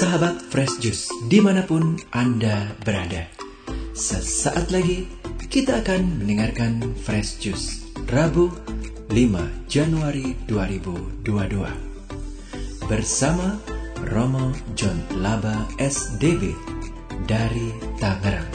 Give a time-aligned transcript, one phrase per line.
[0.00, 3.28] Sahabat Fresh Juice di mana pun Anda berada.
[3.92, 5.04] Sesaat lagi
[5.52, 8.48] kita akan mendengarkan Fresh Juice Rabu
[9.12, 11.28] 5 Januari 2022
[12.88, 13.60] Bersama
[14.08, 16.56] Romo John Laba SDB
[17.28, 17.68] dari
[18.00, 18.48] Tangerang.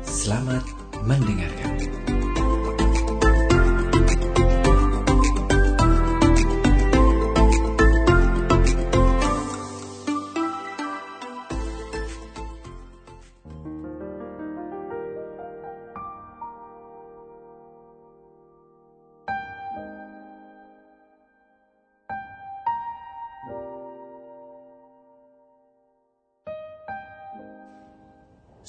[0.00, 0.64] Selamat
[1.04, 1.99] mendengarkan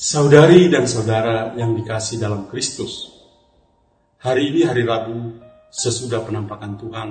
[0.02, 3.06] Saudari dan saudara yang dikasih dalam Kristus,
[4.18, 5.38] hari ini hari Rabu
[5.70, 7.10] sesudah penampakan Tuhan,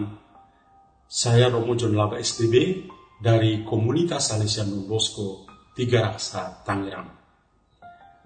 [1.06, 2.82] saya Romo John Laba STB
[3.22, 7.06] dari komunitas Salesian Bosco Tiga Raksa Tangerang.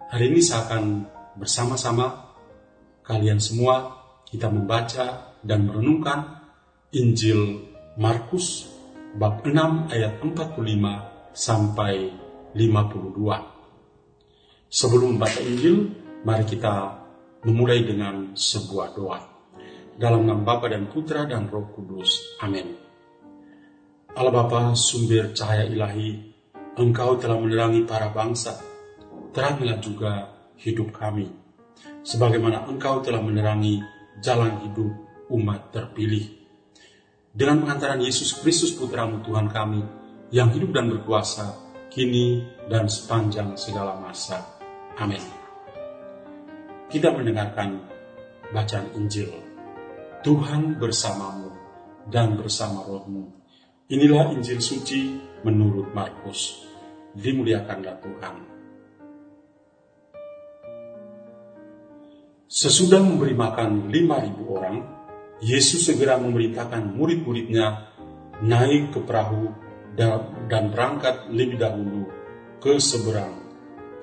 [0.08, 0.84] Hari ini saya akan
[1.36, 2.32] bersama-sama
[3.04, 6.40] kalian semua kita membaca dan merenungkan
[6.96, 7.68] Injil
[8.00, 8.64] Markus
[9.12, 10.56] bab 6 ayat 45
[11.36, 12.16] sampai
[12.56, 13.53] 52.
[14.74, 15.86] Sebelum membaca Injil,
[16.26, 16.98] mari kita
[17.46, 19.22] memulai dengan sebuah doa.
[19.94, 22.42] Dalam nama Bapa dan Putra dan Roh Kudus.
[22.42, 22.74] Amin.
[24.18, 26.34] Allah Bapa, sumber cahaya ilahi,
[26.74, 28.58] Engkau telah menerangi para bangsa.
[29.30, 30.12] Terangilah juga
[30.58, 31.30] hidup kami.
[32.02, 33.78] Sebagaimana Engkau telah menerangi
[34.18, 34.90] jalan hidup
[35.30, 36.34] umat terpilih.
[37.30, 39.86] Dengan pengantaran Yesus Kristus Putramu Tuhan kami,
[40.34, 41.62] yang hidup dan berkuasa,
[41.94, 44.53] kini dan sepanjang segala masa.
[44.94, 45.22] Amin.
[46.86, 47.82] Kita mendengarkan
[48.54, 49.30] bacaan Injil.
[50.22, 51.50] Tuhan bersamamu
[52.06, 53.34] dan bersama rohmu.
[53.90, 56.62] Inilah Injil suci menurut Markus.
[57.18, 58.34] Dimuliakanlah Tuhan.
[62.46, 64.76] Sesudah memberi makan 5.000 orang,
[65.42, 67.90] Yesus segera memerintahkan murid-muridnya
[68.46, 69.50] naik ke perahu
[69.98, 72.06] dan berangkat lebih dahulu
[72.62, 73.43] ke seberang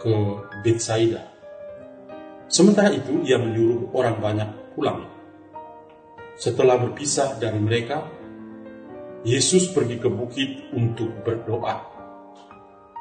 [0.01, 0.13] ke
[0.65, 1.29] Betsaida.
[2.49, 5.05] Sementara itu ia menyuruh orang banyak pulang.
[6.35, 8.01] Setelah berpisah dari mereka,
[9.21, 11.85] Yesus pergi ke bukit untuk berdoa.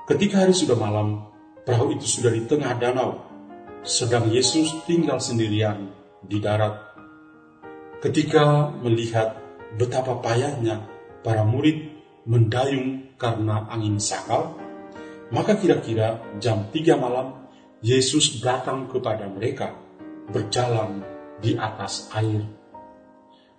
[0.04, 1.24] Ketika hari sudah malam,
[1.64, 3.24] perahu itu sudah di tengah danau,
[3.80, 5.88] sedang Yesus tinggal sendirian
[6.20, 6.92] di darat.
[8.04, 9.40] Ketika melihat
[9.80, 10.84] betapa payahnya
[11.24, 11.96] para murid
[12.28, 14.52] mendayung karena angin sakal,
[15.30, 17.46] maka kira-kira jam 3 malam,
[17.80, 19.72] Yesus datang kepada mereka,
[20.28, 21.02] berjalan
[21.40, 22.44] di atas air.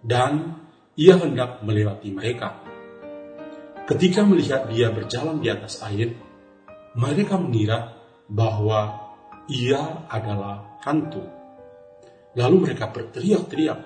[0.04, 0.62] Dan
[1.00, 2.62] ia hendak melewati mereka.
[3.88, 6.14] Ketika melihat dia berjalan di atas air,
[6.96, 9.12] mereka mengira bahwa
[9.48, 11.24] ia adalah hantu.
[12.36, 13.80] Lalu mereka berteriak-teriak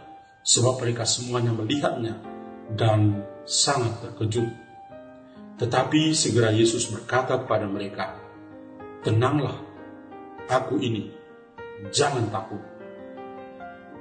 [0.45, 2.21] sebab mereka semuanya melihatnya
[2.73, 4.64] dan sangat terkejut.
[5.55, 8.19] Tetapi segera Yesus berkata kepada mereka,
[9.07, 9.55] Tenanglah,
[10.51, 11.15] aku ini,
[11.95, 12.59] jangan takut.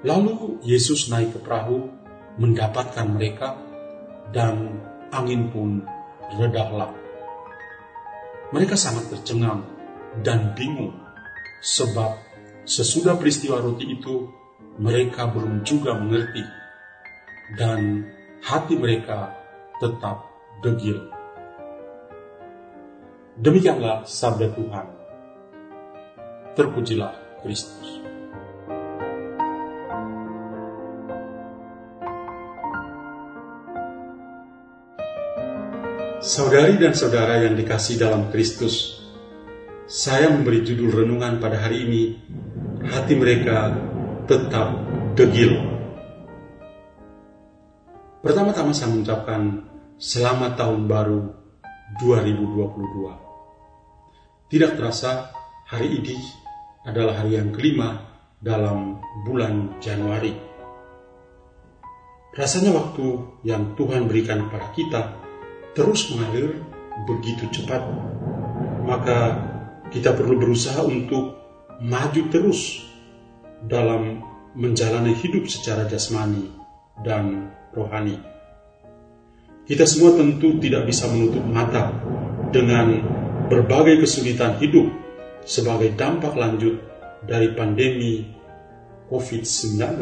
[0.03, 1.87] Lalu Yesus naik ke perahu,
[2.43, 3.55] mendapatkan mereka,
[4.35, 4.83] dan
[5.15, 5.87] angin pun
[6.35, 6.91] redahlah.
[8.51, 9.63] Mereka sangat tercengang
[10.27, 10.99] dan bingung,
[11.63, 12.19] sebab
[12.67, 14.27] sesudah peristiwa roti itu,
[14.83, 16.43] mereka belum juga mengerti,
[17.55, 18.11] dan
[18.43, 19.31] hati mereka
[19.79, 20.27] tetap
[20.59, 21.14] degil.
[23.35, 24.87] Demikianlah sabda Tuhan.
[26.55, 27.99] Terpujilah Kristus.
[36.23, 39.03] Saudari dan saudara yang dikasih dalam Kristus,
[39.91, 42.03] saya memberi judul renungan pada hari ini,
[42.87, 43.75] hati mereka
[44.31, 44.79] tetap
[45.19, 45.59] degil.
[48.23, 49.67] Pertama-tama saya mengucapkan
[49.99, 51.21] selamat tahun baru
[51.99, 53.24] 2022.
[54.55, 55.35] Tidak terasa
[55.67, 56.15] hari ini
[56.87, 58.07] adalah hari yang kelima
[58.39, 60.31] dalam bulan Januari.
[62.31, 63.07] Rasanya waktu
[63.43, 65.03] yang Tuhan berikan kepada kita
[65.75, 66.63] terus mengalir
[67.03, 67.83] begitu cepat.
[68.87, 69.43] Maka
[69.91, 71.35] kita perlu berusaha untuk
[71.83, 72.79] maju terus
[73.59, 74.23] dalam
[74.55, 76.47] menjalani hidup secara jasmani
[77.03, 78.23] dan rohani.
[79.67, 81.91] Kita semua tentu tidak bisa menutup mata
[82.55, 83.03] dengan
[83.49, 84.89] berbagai kesulitan hidup
[85.45, 86.81] sebagai dampak lanjut
[87.29, 88.25] dari pandemi
[89.13, 90.01] COVID-19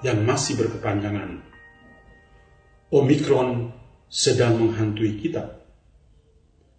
[0.00, 1.44] yang masih berkepanjangan.
[2.88, 3.72] Omikron
[4.08, 5.60] sedang menghantui kita.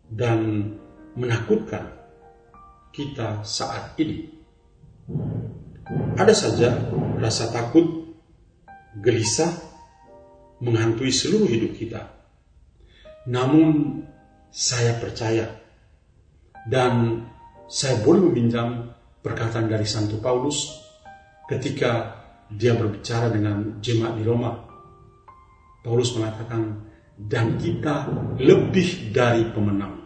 [0.10, 0.74] dan
[1.14, 1.86] menakutkan
[2.90, 4.26] kita saat ini.
[6.18, 6.74] Ada saja
[7.22, 8.18] rasa takut,
[8.98, 9.54] gelisah,
[10.66, 12.10] menghantui seluruh hidup kita.
[13.30, 14.02] Namun
[14.50, 15.46] saya percaya
[16.66, 17.26] dan
[17.70, 18.90] saya boleh meminjam
[19.22, 20.74] perkataan dari Santo Paulus
[21.46, 22.18] ketika
[22.50, 24.58] dia berbicara dengan jemaat di Roma.
[25.86, 28.08] Paulus mengatakan, dan kita
[28.40, 30.00] lebih dari pemenang.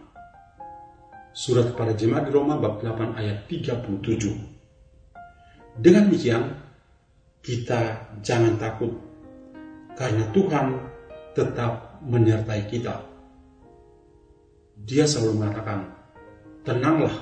[1.34, 4.54] Surat kepada jemaat di Roma bab 8 ayat 37.
[5.74, 6.54] Dengan demikian,
[7.42, 8.94] kita jangan takut
[9.98, 10.78] karena Tuhan
[11.34, 13.13] tetap menyertai kita.
[14.84, 15.88] Dia selalu mengatakan,
[16.60, 17.16] tenanglah,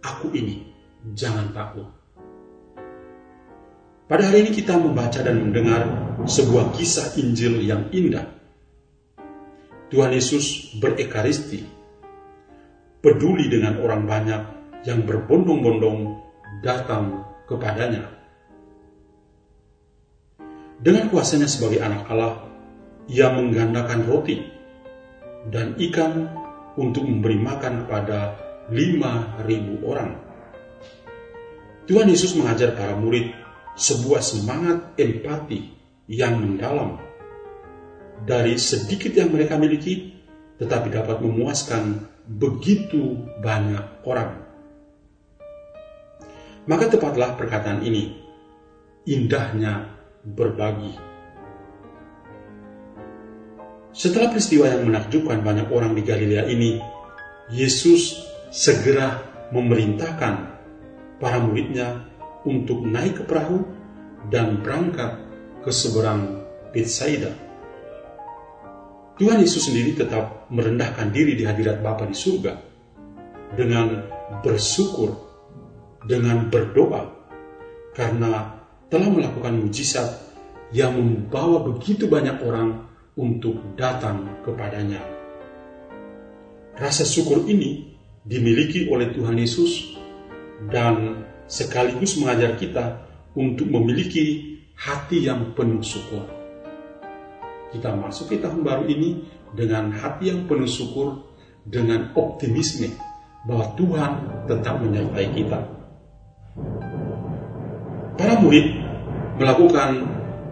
[0.00, 0.72] aku ini,
[1.12, 1.84] jangan takut.
[4.08, 5.84] Pada hari ini kita membaca dan mendengar
[6.24, 8.24] sebuah kisah Injil yang indah.
[9.92, 11.60] Tuhan Yesus berekaristi,
[13.04, 14.42] peduli dengan orang banyak
[14.88, 16.24] yang berbondong-bondong
[16.64, 18.08] datang kepadanya.
[20.80, 22.48] Dengan kuasanya sebagai anak Allah,
[23.12, 24.40] ia menggandakan roti
[25.52, 26.37] dan ikan
[26.78, 27.90] untuk memberi makan
[28.70, 30.14] lima ribu orang.
[31.90, 33.34] Tuhan Yesus mengajar para murid
[33.74, 35.72] sebuah semangat empati
[36.06, 37.00] yang mendalam
[38.22, 40.14] dari sedikit yang mereka miliki,
[40.60, 44.44] tetapi dapat memuaskan begitu banyak orang.
[46.68, 48.12] Maka tepatlah perkataan ini,
[49.08, 51.07] indahnya berbagi.
[53.92, 56.78] Setelah peristiwa yang menakjubkan banyak orang di Galilea ini,
[57.48, 60.34] Yesus segera memerintahkan
[61.16, 62.04] para muridnya
[62.44, 63.64] untuk naik ke perahu
[64.28, 65.18] dan berangkat
[65.64, 67.32] ke seberang Bethsaida.
[69.18, 72.54] Tuhan Yesus sendiri tetap merendahkan diri di hadirat Bapa di surga
[73.56, 74.04] dengan
[74.44, 75.10] bersyukur,
[76.06, 77.02] dengan berdoa,
[77.96, 80.22] karena telah melakukan mujizat
[80.70, 82.87] yang membawa begitu banyak orang
[83.18, 85.02] untuk datang kepadanya.
[86.78, 89.98] Rasa syukur ini dimiliki oleh Tuhan Yesus
[90.70, 93.02] dan sekaligus mengajar kita
[93.34, 96.22] untuk memiliki hati yang penuh syukur.
[97.74, 101.26] Kita masuk ke tahun baru ini dengan hati yang penuh syukur,
[101.66, 102.88] dengan optimisme
[103.44, 104.12] bahwa Tuhan
[104.46, 105.60] tetap menyertai kita.
[108.18, 108.66] Para murid
[109.38, 109.90] melakukan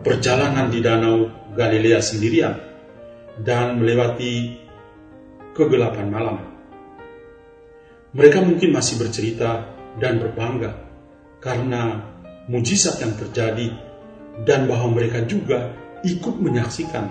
[0.07, 2.55] perjalanan di Danau Galilea sendirian
[3.41, 4.61] dan melewati
[5.57, 6.37] kegelapan malam.
[8.13, 10.77] Mereka mungkin masih bercerita dan berbangga
[11.41, 12.01] karena
[12.49, 13.73] mujizat yang terjadi
[14.45, 15.73] dan bahwa mereka juga
[16.05, 17.09] ikut menyaksikan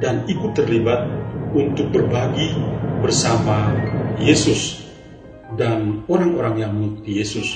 [0.00, 1.06] dan ikut terlibat
[1.52, 2.56] untuk berbagi
[3.00, 3.72] bersama
[4.18, 4.82] Yesus
[5.54, 7.48] dan orang-orang yang mengikuti Yesus.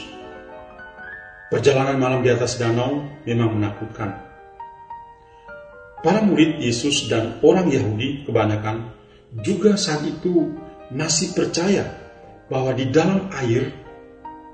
[1.51, 4.30] Perjalanan malam di atas danau memang menakutkan.
[6.01, 8.89] Para murid Yesus dan orang Yahudi kebanyakan
[9.45, 10.49] juga saat itu
[10.89, 11.85] masih percaya
[12.49, 13.69] bahwa di dalam air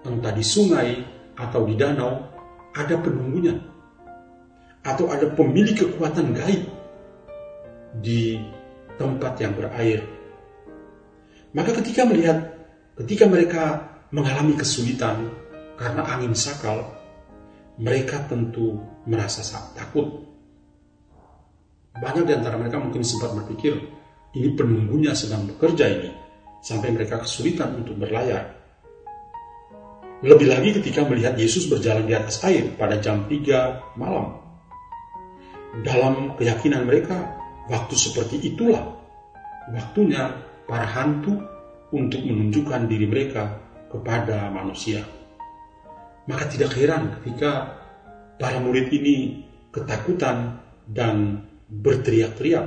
[0.03, 1.03] entah di sungai
[1.37, 2.19] atau di danau,
[2.75, 3.55] ada penunggunya.
[4.87, 6.63] Atau ada pemilik kekuatan gaib
[8.03, 8.39] di
[8.99, 10.03] tempat yang berair.
[11.55, 12.39] Maka ketika melihat,
[13.03, 13.63] ketika mereka
[14.15, 15.31] mengalami kesulitan
[15.75, 16.87] karena angin sakal,
[17.77, 19.43] mereka tentu merasa
[19.75, 20.26] takut.
[21.97, 23.73] Banyak di antara mereka mungkin sempat berpikir,
[24.37, 26.11] ini penunggunya sedang bekerja ini,
[26.61, 28.53] sampai mereka kesulitan untuk berlayar.
[30.25, 34.41] Lebih lagi ketika melihat Yesus berjalan di atas air pada jam 3 malam.
[35.85, 37.37] Dalam keyakinan mereka,
[37.69, 38.97] waktu seperti itulah
[39.73, 40.33] waktunya
[40.65, 41.37] para hantu
[41.93, 43.61] untuk menunjukkan diri mereka
[43.93, 45.05] kepada manusia.
[46.27, 47.77] Maka tidak heran ketika
[48.41, 50.59] para murid ini ketakutan
[50.91, 52.67] dan berteriak-teriak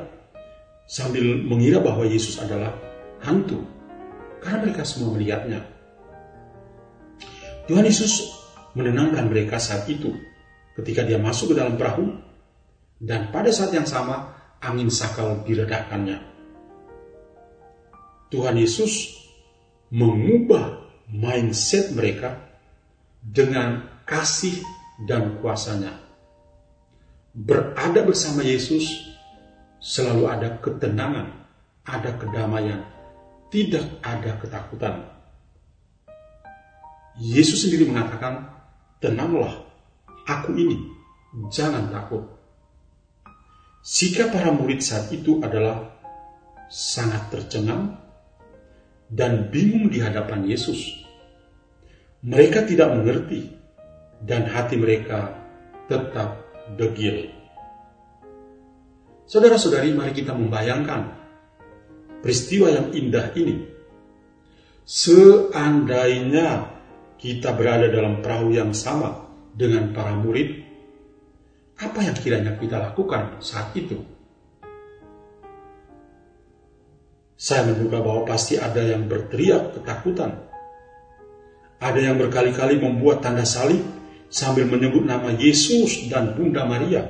[0.89, 2.75] sambil mengira bahwa Yesus adalah
[3.23, 3.63] hantu
[4.43, 5.61] karena mereka semua melihatnya.
[7.69, 8.33] Tuhan Yesus
[8.73, 10.09] menenangkan mereka saat itu
[10.73, 12.17] ketika dia masuk ke dalam perahu
[12.97, 16.19] dan pada saat yang sama angin sakal diredakannya.
[18.29, 19.15] Tuhan Yesus
[19.89, 22.37] mengubah mindset mereka
[23.21, 24.61] dengan kasih
[25.05, 26.08] dan kuasanya.
[27.29, 29.05] Berada bersama Yesus
[29.77, 31.29] selalu ada ketenangan,
[31.85, 32.81] ada kedamaian,
[33.53, 35.05] tidak ada ketakutan.
[37.21, 38.49] Yesus sendiri mengatakan,
[38.97, 39.61] tenanglah,
[40.25, 40.89] aku ini,
[41.53, 42.25] jangan takut.
[43.85, 45.85] Sikap para murid saat itu adalah
[46.65, 47.93] sangat tercengang
[49.09, 51.05] dan bingung di hadapan Yesus.
[52.25, 53.53] Mereka tidak mengerti
[54.25, 55.37] dan hati mereka
[55.87, 57.31] tetap degil.
[59.29, 61.13] Saudara-saudari, mari kita membayangkan
[62.25, 63.55] peristiwa yang indah ini.
[64.89, 66.65] Seandainya
[67.21, 70.65] kita berada dalam perahu yang sama dengan para murid,
[71.77, 74.01] apa yang kiranya kita lakukan saat itu?
[77.39, 80.43] Saya menduga bahwa pasti ada yang berteriak ketakutan.
[81.79, 83.98] Ada yang berkali-kali membuat tanda salib
[84.29, 87.05] sambil menyebut nama Yesus dan Bunda Maria.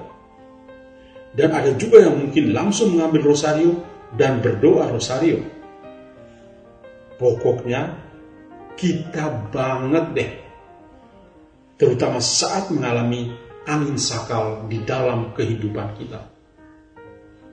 [1.35, 3.77] Dan ada juga yang mungkin langsung mengambil rosario
[4.17, 5.45] dan berdoa rosario.
[7.19, 7.93] Pokoknya
[8.73, 10.31] kita banget deh.
[11.77, 13.29] Terutama saat mengalami
[13.69, 16.21] angin sakal di dalam kehidupan kita.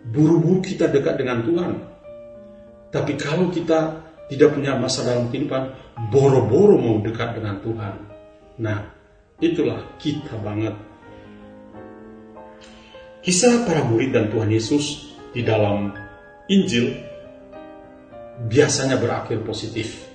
[0.07, 1.73] Buru-buru kita dekat dengan Tuhan
[2.97, 5.69] tapi kalau kita tidak punya masa dalam kehidupan,
[6.09, 7.95] boro-boro mau dekat dengan Tuhan.
[8.63, 8.79] Nah,
[9.43, 10.75] itulah kita banget.
[13.25, 15.91] Kisah para murid dan Tuhan Yesus di dalam
[16.47, 16.95] Injil
[18.47, 20.07] biasanya berakhir positif.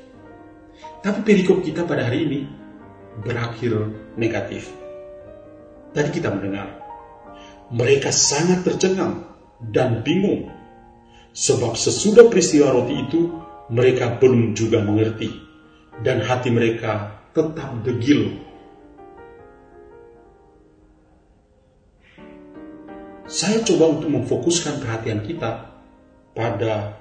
[1.04, 2.40] Tapi perikop kita pada hari ini
[3.20, 3.74] berakhir
[4.16, 4.72] negatif.
[5.92, 6.72] Tadi kita mendengar,
[7.74, 9.28] mereka sangat tercengang
[9.60, 10.62] dan bingung
[11.32, 13.32] Sebab sesudah peristiwa roti itu,
[13.72, 15.32] mereka belum juga mengerti,
[16.04, 18.50] dan hati mereka tetap degil.
[23.32, 25.72] Saya coba untuk memfokuskan perhatian kita
[26.36, 27.00] pada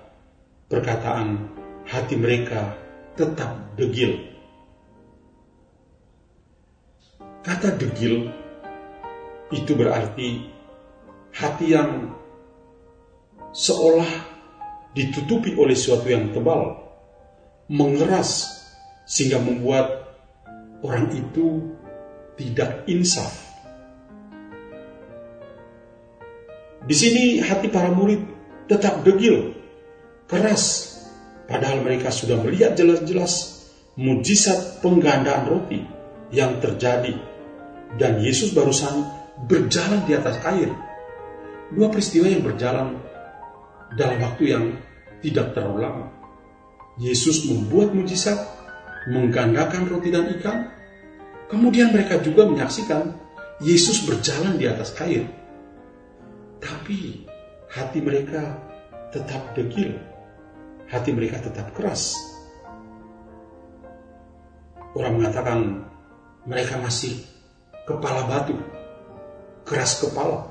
[0.70, 1.50] perkataan
[1.90, 2.78] hati mereka
[3.18, 4.30] tetap degil.
[7.42, 8.30] Kata degil
[9.50, 10.46] itu berarti
[11.34, 12.14] hati yang
[13.50, 14.06] seolah
[14.94, 16.78] ditutupi oleh sesuatu yang tebal,
[17.66, 18.46] mengeras
[19.02, 20.14] sehingga membuat
[20.86, 21.74] orang itu
[22.38, 23.49] tidak insaf.
[26.90, 28.18] Di sini hati para murid
[28.66, 29.54] tetap degil,
[30.26, 30.90] keras,
[31.46, 33.62] padahal mereka sudah melihat jelas-jelas
[33.94, 35.86] mujizat penggandaan roti
[36.34, 37.14] yang terjadi
[37.94, 39.06] dan Yesus barusan
[39.46, 40.66] berjalan di atas air.
[41.70, 42.98] Dua peristiwa yang berjalan
[43.94, 44.74] dalam waktu yang
[45.22, 46.06] tidak terlalu lama.
[46.98, 48.34] Yesus membuat mujizat,
[49.06, 50.74] menggandakan roti dan ikan,
[51.46, 53.14] kemudian mereka juga menyaksikan
[53.62, 55.38] Yesus berjalan di atas air.
[56.60, 57.24] Tapi
[57.72, 58.54] hati mereka
[59.10, 59.96] tetap degil,
[60.92, 62.14] hati mereka tetap keras.
[64.92, 65.88] Orang mengatakan
[66.44, 67.24] mereka masih
[67.88, 68.54] kepala batu,
[69.64, 70.50] keras kepala,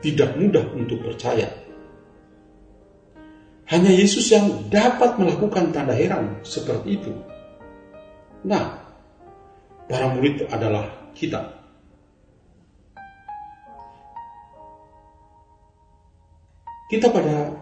[0.00, 1.48] tidak mudah untuk percaya.
[3.68, 7.12] Hanya Yesus yang dapat melakukan tanda heran seperti itu.
[8.48, 8.80] Nah,
[9.84, 11.58] para murid adalah kita.
[16.88, 17.52] Kita pada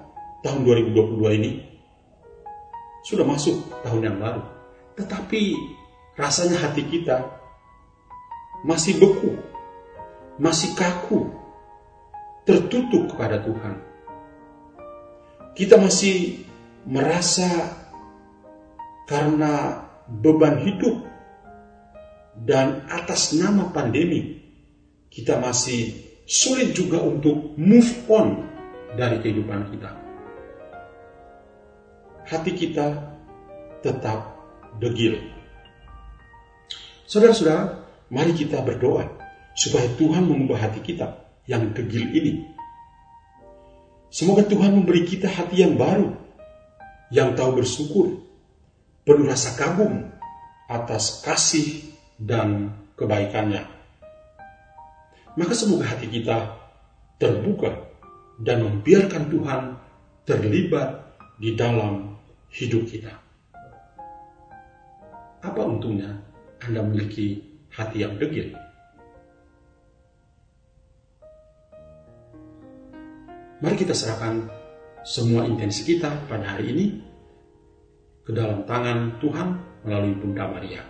[0.46, 1.52] tahun 2022 ini
[3.02, 4.42] sudah masuk tahun yang baru.
[4.94, 5.42] Tetapi
[6.14, 7.26] rasanya hati kita
[8.62, 9.34] masih beku,
[10.38, 11.26] masih kaku,
[12.46, 13.86] tertutup kepada Tuhan
[15.58, 16.46] kita masih
[16.86, 17.48] merasa
[19.10, 21.02] karena beban hidup
[22.46, 24.38] dan atas nama pandemi
[25.10, 25.96] kita masih
[26.28, 28.45] sulit juga untuk move on
[28.96, 29.90] dari kehidupan kita.
[32.26, 32.86] Hati kita
[33.84, 34.34] tetap
[34.82, 35.20] degil.
[37.06, 39.06] Saudara-saudara, mari kita berdoa
[39.54, 42.56] supaya Tuhan mengubah hati kita yang degil ini
[44.16, 46.14] Semoga Tuhan memberi kita hati yang baru,
[47.12, 48.16] yang tahu bersyukur,
[49.04, 50.08] penuh rasa kagum
[50.72, 53.66] atas kasih dan kebaikannya.
[55.36, 56.48] Maka semoga hati kita
[57.20, 57.76] terbuka
[58.40, 59.62] dan membiarkan Tuhan
[60.28, 60.88] terlibat
[61.40, 62.16] di dalam
[62.52, 63.12] hidup kita.
[65.44, 66.10] Apa untungnya
[66.60, 67.40] Anda memiliki
[67.72, 68.52] hati yang degil?
[73.56, 74.52] Mari kita serahkan
[75.00, 76.86] semua intensi kita pada hari ini
[78.26, 79.48] ke dalam tangan Tuhan
[79.86, 80.82] melalui Bunda Maria.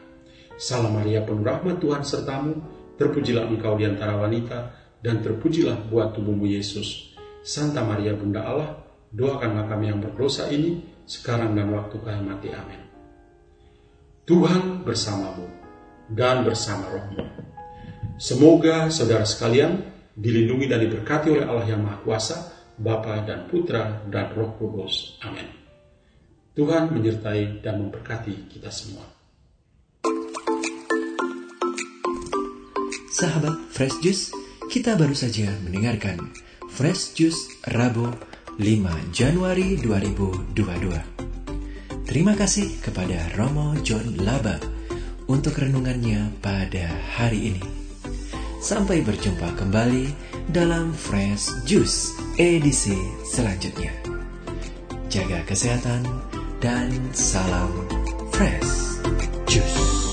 [0.56, 2.56] Salam Maria penuh rahmat Tuhan sertamu,
[2.96, 4.72] terpujilah engkau di antara wanita,
[5.04, 7.15] dan terpujilah buat tubuhmu Yesus.
[7.46, 8.74] Santa Maria Bunda Allah,
[9.14, 12.50] doakanlah kami yang berdosa ini, sekarang dan waktu kami mati.
[12.50, 12.82] Amin.
[14.26, 15.46] Tuhan bersamamu
[16.10, 17.22] dan bersama rohmu.
[18.18, 19.78] Semoga saudara sekalian
[20.18, 22.36] dilindungi dan diberkati oleh Allah yang Maha Kuasa,
[22.82, 25.14] Bapa dan Putra dan Roh Kudus.
[25.22, 25.46] Amin.
[26.58, 29.06] Tuhan menyertai dan memberkati kita semua.
[33.14, 34.34] Sahabat Fresh Juice,
[34.66, 36.18] kita baru saja mendengarkan
[36.76, 38.04] Fresh Juice Rabu
[38.60, 42.04] 5 Januari 2022.
[42.04, 44.60] Terima kasih kepada Romo John Laba
[45.24, 47.64] untuk renungannya pada hari ini.
[48.60, 50.12] Sampai berjumpa kembali
[50.52, 53.96] dalam Fresh Juice edisi selanjutnya.
[55.08, 56.04] Jaga kesehatan
[56.60, 57.72] dan salam
[58.36, 59.00] fresh
[59.48, 60.05] juice.